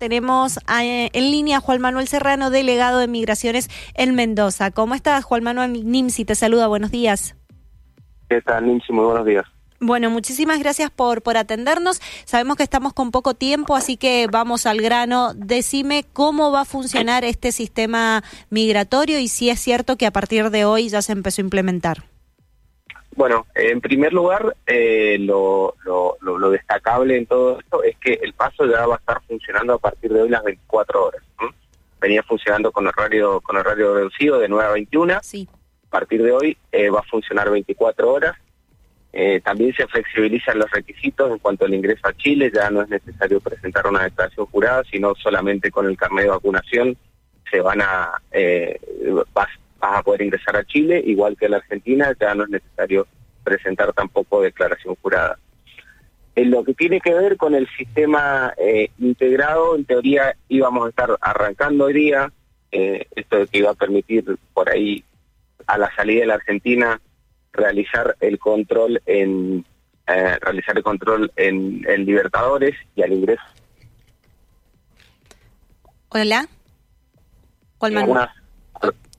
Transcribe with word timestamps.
Tenemos 0.00 0.56
eh, 0.82 1.10
en 1.12 1.30
línea 1.30 1.58
a 1.58 1.60
Juan 1.60 1.82
Manuel 1.82 2.08
Serrano, 2.08 2.48
delegado 2.48 3.00
de 3.00 3.06
Migraciones 3.06 3.68
en 3.92 4.14
Mendoza. 4.14 4.70
¿Cómo 4.70 4.94
estás, 4.94 5.24
Juan 5.24 5.42
Manuel 5.42 5.84
Nimsi? 5.84 6.24
Te 6.24 6.34
saluda, 6.34 6.68
buenos 6.68 6.90
días. 6.90 7.36
¿Qué 8.30 8.40
tal, 8.40 8.66
Nimsi? 8.66 8.94
Muy 8.94 9.04
buenos 9.04 9.26
días. 9.26 9.44
Bueno, 9.78 10.08
muchísimas 10.08 10.58
gracias 10.58 10.90
por, 10.90 11.20
por 11.20 11.36
atendernos. 11.36 12.00
Sabemos 12.24 12.56
que 12.56 12.62
estamos 12.62 12.94
con 12.94 13.10
poco 13.10 13.34
tiempo, 13.34 13.76
así 13.76 13.98
que 13.98 14.26
vamos 14.32 14.64
al 14.64 14.80
grano. 14.80 15.34
Decime 15.34 16.06
cómo 16.14 16.50
va 16.50 16.62
a 16.62 16.64
funcionar 16.64 17.22
este 17.24 17.52
sistema 17.52 18.24
migratorio 18.48 19.18
y 19.18 19.28
si 19.28 19.50
es 19.50 19.60
cierto 19.60 19.98
que 19.98 20.06
a 20.06 20.12
partir 20.12 20.48
de 20.48 20.64
hoy 20.64 20.88
ya 20.88 21.02
se 21.02 21.12
empezó 21.12 21.42
a 21.42 21.44
implementar. 21.44 22.09
Bueno, 23.20 23.46
en 23.54 23.82
primer 23.82 24.14
lugar, 24.14 24.56
eh, 24.66 25.18
lo, 25.20 25.74
lo, 25.84 26.50
destacable 26.50 27.18
en 27.18 27.26
todo 27.26 27.60
esto 27.60 27.82
es 27.82 27.94
que 27.98 28.14
el 28.14 28.32
paso 28.32 28.64
ya 28.64 28.86
va 28.86 28.94
a 28.94 28.98
estar 28.98 29.20
funcionando 29.28 29.74
a 29.74 29.78
partir 29.78 30.10
de 30.10 30.22
hoy 30.22 30.30
las 30.30 30.42
24 30.42 31.04
horas. 31.04 31.22
Venía 32.00 32.22
funcionando 32.22 32.72
con 32.72 32.86
horario 32.86 33.42
con 33.42 33.58
horario 33.58 33.94
reducido 33.94 34.38
de 34.38 34.48
9 34.48 34.66
a 34.66 34.72
21. 34.72 35.18
Sí. 35.20 35.46
A 35.86 35.90
partir 35.90 36.22
de 36.22 36.32
hoy 36.32 36.56
eh, 36.72 36.88
va 36.88 37.00
a 37.00 37.10
funcionar 37.10 37.50
24 37.50 38.10
horas. 38.10 38.38
Eh, 39.12 39.42
también 39.44 39.74
se 39.74 39.86
flexibilizan 39.86 40.58
los 40.58 40.70
requisitos 40.70 41.30
en 41.30 41.40
cuanto 41.40 41.66
al 41.66 41.74
ingreso 41.74 42.08
a 42.08 42.14
Chile. 42.14 42.50
Ya 42.54 42.70
no 42.70 42.80
es 42.80 42.88
necesario 42.88 43.38
presentar 43.40 43.86
una 43.86 44.04
declaración 44.04 44.46
jurada, 44.46 44.82
sino 44.90 45.14
solamente 45.14 45.70
con 45.70 45.84
el 45.84 45.98
carnet 45.98 46.24
de 46.24 46.30
vacunación 46.30 46.96
se 47.50 47.60
van 47.60 47.82
a 47.82 48.18
vas 49.34 49.48
a 49.80 50.02
poder 50.02 50.22
ingresar 50.22 50.56
a 50.56 50.64
Chile, 50.64 51.02
igual 51.04 51.36
que 51.36 51.46
en 51.46 51.52
la 51.52 51.56
Argentina, 51.58 52.14
ya 52.20 52.34
no 52.34 52.44
es 52.44 52.50
necesario 52.50 53.06
presentar 53.42 53.92
tampoco 53.92 54.42
declaración 54.42 54.96
jurada. 55.02 55.38
En 56.34 56.50
lo 56.50 56.64
que 56.64 56.74
tiene 56.74 57.00
que 57.00 57.12
ver 57.12 57.36
con 57.36 57.54
el 57.54 57.68
sistema 57.76 58.54
eh, 58.56 58.90
integrado, 58.98 59.76
en 59.76 59.84
teoría 59.84 60.36
íbamos 60.48 60.86
a 60.86 60.88
estar 60.90 61.16
arrancando 61.20 61.86
hoy 61.86 61.92
día, 61.92 62.32
eh, 62.72 63.06
esto 63.16 63.46
que 63.46 63.58
iba 63.58 63.70
a 63.70 63.74
permitir 63.74 64.38
por 64.54 64.70
ahí 64.70 65.04
a 65.66 65.76
la 65.76 65.94
salida 65.94 66.20
de 66.20 66.26
la 66.26 66.34
Argentina 66.34 67.00
realizar 67.52 68.16
el 68.20 68.38
control 68.38 69.02
en 69.06 69.64
eh, 70.06 70.38
realizar 70.40 70.76
el 70.76 70.82
control 70.82 71.30
en, 71.36 71.82
Libertadores 72.04 72.74
y 72.96 73.02
al 73.02 73.12
ingreso. 73.12 73.42
Hola. 76.08 76.48
Hola. 77.78 78.34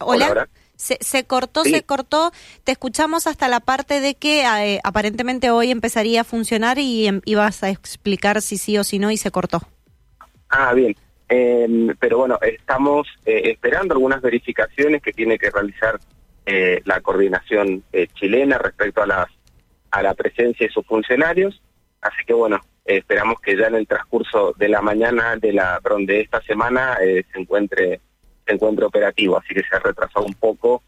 Hola. 0.00 0.48
Se, 0.82 0.98
se, 1.00 1.22
cortó, 1.22 1.62
se 1.62 1.84
cortó. 1.84 2.32
Te 2.64 2.72
escuchamos 2.72 3.28
hasta 3.28 3.46
la 3.46 3.60
parte 3.60 4.00
de 4.00 4.16
que 4.16 4.42
eh, 4.42 4.80
aparentemente 4.82 5.52
hoy 5.52 5.70
empezaría 5.70 6.22
a 6.22 6.24
funcionar 6.24 6.80
y 6.80 7.06
em, 7.06 7.20
ibas 7.24 7.62
a 7.62 7.70
explicar 7.70 8.42
si 8.42 8.58
sí 8.58 8.76
o 8.78 8.82
si 8.82 8.98
no 8.98 9.12
y 9.12 9.16
se 9.16 9.30
cortó. 9.30 9.60
Ah, 10.48 10.74
bien. 10.74 10.96
Em, 11.28 11.94
pero 12.00 12.18
bueno, 12.18 12.36
estamos 12.42 13.06
eh, 13.24 13.42
esperando 13.44 13.94
algunas 13.94 14.20
verificaciones 14.20 15.00
que 15.02 15.12
tiene 15.12 15.38
que 15.38 15.50
realizar 15.50 16.00
eh, 16.46 16.82
la 16.84 17.00
coordinación 17.00 17.84
chilena 18.14 18.58
respecto 18.58 19.04
a, 19.04 19.06
las, 19.06 19.28
a 19.92 20.02
la 20.02 20.14
presencia 20.14 20.66
de 20.66 20.72
sus 20.72 20.84
funcionarios. 20.84 21.62
Así 22.00 22.24
que 22.26 22.34
bueno, 22.34 22.58
esperamos 22.84 23.40
que 23.40 23.56
ya 23.56 23.68
en 23.68 23.76
el 23.76 23.86
transcurso 23.86 24.52
de 24.58 24.68
la 24.68 24.82
mañana 24.82 25.36
de 25.36 25.52
la 25.52 25.80
de 26.00 26.22
esta 26.22 26.42
semana 26.42 26.98
se 26.98 27.38
encuentre 27.38 28.00
se 28.46 28.54
encuentra 28.54 28.86
operativo, 28.86 29.38
así 29.38 29.54
que 29.54 29.62
se 29.62 29.76
ha 29.76 29.78
retrasado 29.78 30.26
un 30.26 30.34
poco 30.34 30.82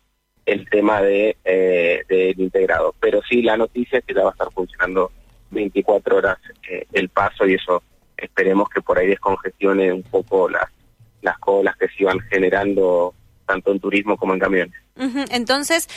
el 0.47 0.69
tema 0.69 1.01
de 1.01 1.37
eh, 1.45 2.03
del 2.09 2.39
integrado. 2.41 2.95
Pero 3.01 3.21
sí, 3.29 3.43
la 3.43 3.57
noticia 3.57 3.99
es 3.99 4.05
que 4.05 4.15
ya 4.15 4.23
va 4.23 4.31
a 4.31 4.33
estar 4.33 4.51
funcionando 4.53 5.11
24 5.51 6.17
horas 6.17 6.39
eh, 6.69 6.87
el 6.93 7.09
paso 7.09 7.47
y 7.47 7.55
eso 7.55 7.83
esperemos 8.17 8.69
que 8.69 8.81
por 8.81 8.99
ahí 8.99 9.07
descongestione 9.07 9.93
un 9.93 10.03
poco 10.03 10.49
las, 10.49 10.71
las 11.23 11.39
colas 11.39 11.77
que 11.77 11.89
se 11.89 12.03
iban 12.03 12.21
generando 12.21 13.15
tanto 13.47 13.73
en 13.73 13.81
turismo 13.81 14.17
como 14.17 14.35
en 14.35 14.41
camiones. 14.41 14.75
Entonces, 15.31 15.89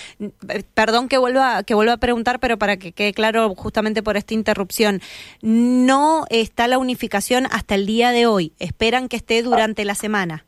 perdón 0.73 1.07
que 1.07 1.19
vuelva 1.19 1.61
que 1.63 1.75
vuelva 1.75 1.93
a 1.93 1.97
preguntar, 1.97 2.39
pero 2.39 2.57
para 2.57 2.77
que 2.77 2.93
quede 2.93 3.13
claro 3.13 3.53
justamente 3.55 4.01
por 4.01 4.17
esta 4.17 4.33
interrupción, 4.33 5.01
no 5.41 6.25
está 6.29 6.67
la 6.67 6.79
unificación 6.79 7.45
hasta 7.51 7.75
el 7.75 7.85
día 7.85 8.09
de 8.09 8.25
hoy. 8.25 8.53
Esperan 8.57 9.07
que 9.07 9.17
esté 9.17 9.43
durante 9.43 9.85
la 9.85 9.93
semana. 9.93 10.46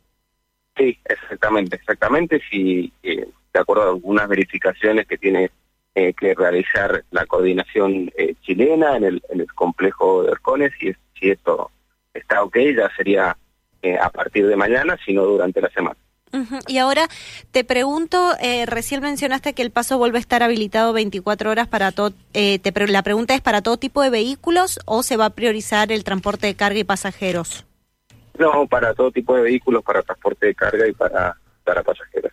Sí, 0.80 0.98
exactamente, 1.04 1.76
exactamente. 1.76 2.40
Si 2.50 2.90
eh, 3.02 3.28
de 3.52 3.60
acuerdo 3.60 3.82
a 3.82 3.88
algunas 3.90 4.26
verificaciones 4.28 5.06
que 5.06 5.18
tiene 5.18 5.50
eh, 5.94 6.14
que 6.14 6.34
realizar 6.34 7.04
la 7.10 7.26
coordinación 7.26 8.10
eh, 8.16 8.34
chilena 8.40 8.96
en 8.96 9.04
el, 9.04 9.22
complejo 9.54 10.22
de 10.22 10.30
Orcones, 10.30 10.72
si, 10.80 10.90
si 11.18 11.30
esto 11.30 11.70
está 12.14 12.42
ok, 12.42 12.56
ya 12.74 12.90
sería 12.96 13.36
a 14.02 14.10
partir 14.10 14.46
de 14.46 14.56
mañana, 14.56 14.98
sino 15.06 15.24
durante 15.24 15.60
la 15.60 15.70
semana. 15.70 15.96
Y 16.68 16.76
ahora 16.76 17.08
te 17.50 17.64
pregunto, 17.64 18.32
recién 18.66 19.00
mencionaste 19.00 19.54
que 19.54 19.62
el 19.62 19.70
paso 19.70 19.96
vuelve 19.96 20.18
a 20.18 20.20
estar 20.20 20.42
habilitado 20.42 20.92
24 20.92 21.50
horas 21.50 21.66
para 21.66 21.90
todo. 21.90 22.12
te, 22.32 22.86
la 22.88 23.02
pregunta 23.02 23.34
es 23.34 23.40
para 23.40 23.62
todo 23.62 23.78
tipo 23.78 24.02
de 24.02 24.10
vehículos 24.10 24.80
o 24.84 25.02
se 25.02 25.16
va 25.16 25.26
a 25.26 25.30
priorizar 25.30 25.92
el 25.92 26.04
transporte 26.04 26.46
de 26.46 26.54
carga 26.56 26.78
y 26.78 26.84
pasajeros. 26.84 27.64
No, 28.40 28.66
para 28.66 28.94
todo 28.94 29.12
tipo 29.12 29.36
de 29.36 29.42
vehículos, 29.42 29.84
para 29.84 30.02
transporte 30.02 30.46
de 30.46 30.54
carga 30.54 30.88
y 30.88 30.92
para, 30.92 31.36
para 31.62 31.82
pasajeros. 31.82 32.32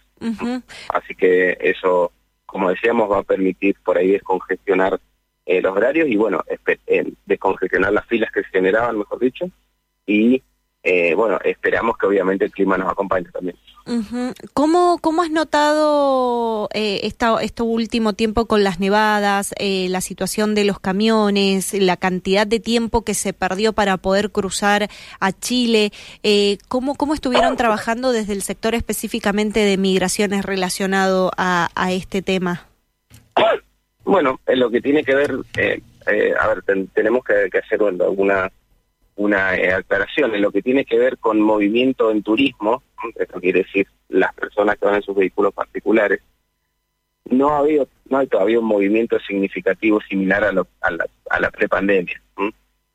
Así 0.87 1.13
que 1.13 1.57
eso, 1.59 2.13
como 2.45 2.69
decíamos, 2.69 3.11
va 3.11 3.19
a 3.19 3.23
permitir 3.23 3.75
por 3.83 3.97
ahí 3.97 4.11
descongestionar 4.11 4.99
eh, 5.45 5.61
los 5.61 5.75
horarios 5.75 6.07
y, 6.07 6.15
bueno, 6.15 6.43
eh, 6.87 7.11
descongestionar 7.25 7.91
las 7.91 8.05
filas 8.05 8.31
que 8.31 8.41
se 8.41 8.49
generaban, 8.49 8.97
mejor 8.97 9.19
dicho, 9.19 9.49
y 10.05 10.41
eh, 10.83 11.13
bueno, 11.15 11.39
esperamos 11.43 11.97
que 11.97 12.05
obviamente 12.05 12.45
el 12.45 12.51
clima 12.51 12.77
nos 12.77 12.89
acompañe 12.89 13.29
también. 13.31 13.57
¿Cómo, 14.53 14.97
¿Cómo 14.99 15.21
has 15.21 15.31
notado 15.31 16.67
eh, 16.73 16.99
esta, 17.03 17.41
este 17.41 17.63
último 17.63 18.13
tiempo 18.13 18.45
con 18.45 18.63
las 18.63 18.81
nevadas, 18.81 19.55
eh, 19.59 19.87
la 19.89 20.01
situación 20.01 20.55
de 20.55 20.65
los 20.65 20.79
camiones, 20.79 21.73
la 21.73 21.95
cantidad 21.95 22.45
de 22.45 22.59
tiempo 22.59 23.03
que 23.05 23.13
se 23.13 23.31
perdió 23.31 23.71
para 23.71 23.95
poder 23.95 24.31
cruzar 24.31 24.89
a 25.21 25.31
Chile? 25.31 25.91
Eh, 26.23 26.57
¿cómo, 26.67 26.95
¿Cómo 26.95 27.13
estuvieron 27.13 27.55
trabajando 27.55 28.11
desde 28.11 28.33
el 28.33 28.41
sector 28.41 28.75
específicamente 28.75 29.61
de 29.61 29.77
migraciones 29.77 30.43
relacionado 30.43 31.31
a, 31.37 31.69
a 31.73 31.93
este 31.93 32.21
tema? 32.21 32.67
Bueno, 34.03 34.41
en 34.47 34.59
lo 34.59 34.69
que 34.69 34.81
tiene 34.81 35.03
que 35.03 35.15
ver, 35.15 35.33
eh, 35.57 35.81
a 36.37 36.47
ver, 36.47 36.63
tenemos 36.93 37.23
que, 37.23 37.49
que 37.49 37.59
hacer 37.59 37.79
alguna 37.81 38.51
una 39.17 39.55
eh, 39.55 39.83
en 40.15 40.41
lo 40.41 40.51
que 40.51 40.61
tiene 40.61 40.85
que 40.85 40.97
ver 40.97 41.17
con 41.17 41.41
movimiento 41.41 42.11
en 42.11 42.23
turismo, 42.23 42.81
esto 43.15 43.39
quiere 43.39 43.63
decir 43.63 43.87
las 44.09 44.33
personas 44.33 44.77
que 44.77 44.85
van 44.85 44.95
en 44.95 45.01
sus 45.01 45.15
vehículos 45.15 45.53
particulares, 45.53 46.21
no 47.25 47.49
ha 47.49 47.59
habido, 47.59 47.87
no 48.09 48.19
hay 48.19 48.27
todavía 48.27 48.59
un 48.59 48.65
movimiento 48.65 49.19
significativo 49.19 49.99
similar 50.01 50.43
a, 50.43 50.51
lo, 50.51 50.67
a 50.81 50.91
la, 50.91 51.05
a 51.29 51.39
la 51.39 51.51
prepandemia. 51.51 52.21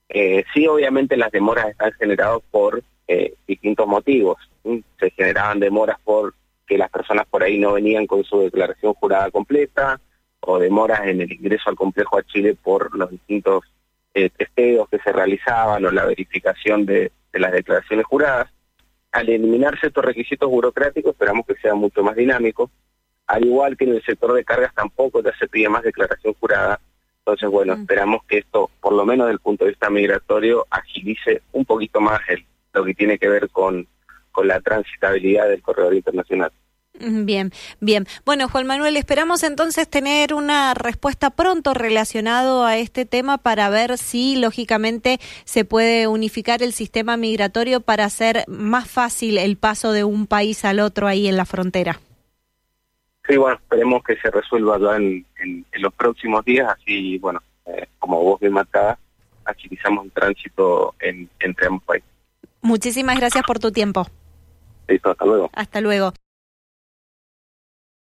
Eh, 0.08 0.44
sí, 0.52 0.66
obviamente 0.66 1.16
las 1.16 1.32
demoras 1.32 1.68
están 1.68 1.92
generadas 1.92 2.40
por 2.50 2.82
eh, 3.08 3.34
distintos 3.46 3.86
motivos. 3.86 4.36
Se 4.98 5.10
generaban 5.10 5.58
demoras 5.58 5.98
por 6.04 6.34
que 6.66 6.78
las 6.78 6.90
personas 6.90 7.26
por 7.26 7.42
ahí 7.42 7.58
no 7.58 7.72
venían 7.72 8.06
con 8.06 8.22
su 8.24 8.40
declaración 8.40 8.94
jurada 8.94 9.30
completa, 9.30 10.00
o 10.40 10.58
demoras 10.58 11.06
en 11.06 11.20
el 11.20 11.32
ingreso 11.32 11.70
al 11.70 11.76
complejo 11.76 12.18
a 12.18 12.22
Chile 12.24 12.56
por 12.62 12.96
los 12.96 13.10
distintos 13.10 13.64
eh, 14.14 14.30
testeos 14.30 14.88
que 14.88 14.98
se 14.98 15.12
realizaban 15.12 15.84
o 15.84 15.90
la 15.90 16.04
verificación 16.04 16.84
de, 16.84 17.12
las 17.32 17.52
declaraciones 17.52 18.04
juradas. 18.06 18.48
Al 19.10 19.28
eliminarse 19.28 19.86
estos 19.86 20.04
requisitos 20.04 20.48
burocráticos, 20.48 21.12
esperamos 21.12 21.46
que 21.46 21.54
sea 21.56 21.74
mucho 21.74 22.02
más 22.02 22.16
dinámico. 22.16 22.70
Al 23.26 23.44
igual 23.44 23.76
que 23.76 23.84
en 23.84 23.94
el 23.94 24.02
sector 24.02 24.34
de 24.34 24.44
cargas 24.44 24.74
tampoco 24.74 25.22
ya 25.22 25.34
se 25.38 25.48
pide 25.48 25.68
más 25.68 25.82
declaración 25.82 26.34
jurada. 26.34 26.80
Entonces, 27.18 27.48
bueno, 27.48 27.76
mm. 27.76 27.80
esperamos 27.80 28.24
que 28.24 28.38
esto, 28.38 28.70
por 28.80 28.92
lo 28.92 29.06
menos 29.06 29.26
desde 29.26 29.34
el 29.34 29.40
punto 29.40 29.64
de 29.64 29.70
vista 29.70 29.90
migratorio, 29.90 30.66
agilice 30.70 31.42
un 31.52 31.64
poquito 31.64 32.00
más 32.00 32.20
el, 32.28 32.44
lo 32.72 32.84
que 32.84 32.94
tiene 32.94 33.18
que 33.18 33.28
ver 33.28 33.48
con, 33.50 33.86
con 34.30 34.48
la 34.48 34.60
transitabilidad 34.60 35.48
del 35.48 35.62
corredor 35.62 35.94
internacional. 35.94 36.52
Bien, 36.98 37.50
bien. 37.80 38.06
Bueno, 38.24 38.48
Juan 38.48 38.66
Manuel, 38.66 38.96
esperamos 38.96 39.42
entonces 39.42 39.88
tener 39.88 40.34
una 40.34 40.74
respuesta 40.74 41.30
pronto 41.30 41.74
relacionado 41.74 42.64
a 42.64 42.76
este 42.76 43.06
tema 43.06 43.38
para 43.38 43.70
ver 43.70 43.98
si, 43.98 44.36
lógicamente, 44.36 45.18
se 45.44 45.64
puede 45.64 46.06
unificar 46.06 46.62
el 46.62 46.72
sistema 46.72 47.16
migratorio 47.16 47.80
para 47.80 48.04
hacer 48.04 48.44
más 48.46 48.90
fácil 48.90 49.38
el 49.38 49.56
paso 49.56 49.92
de 49.92 50.04
un 50.04 50.26
país 50.26 50.64
al 50.64 50.80
otro 50.80 51.08
ahí 51.08 51.28
en 51.28 51.36
la 51.36 51.46
frontera. 51.46 51.98
Sí, 53.26 53.36
bueno, 53.36 53.56
esperemos 53.56 54.02
que 54.04 54.16
se 54.16 54.30
resuelva 54.30 54.78
ya 54.78 54.96
en, 54.96 55.24
los 55.72 55.94
próximos 55.94 56.44
días, 56.44 56.68
así, 56.70 57.18
bueno, 57.18 57.40
eh, 57.66 57.86
como 57.98 58.22
vos 58.22 58.38
bien 58.38 58.52
marcada, 58.52 58.98
agilizamos 59.44 60.04
el 60.04 60.12
tránsito 60.12 60.94
en, 61.00 61.28
entre 61.40 61.66
ambos 61.66 61.84
países. 61.84 62.08
Muchísimas 62.60 63.18
gracias 63.18 63.44
por 63.44 63.58
tu 63.58 63.72
tiempo. 63.72 64.06
Listo, 64.86 65.10
hasta 65.10 65.24
luego. 65.24 65.50
Hasta 65.54 65.80
luego. 65.80 66.12